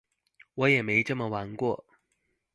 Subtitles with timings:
[0.55, 1.85] 我也沒這麼玩過